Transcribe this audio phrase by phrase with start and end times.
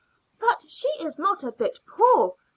[0.39, 2.33] "But she is not a bit poor.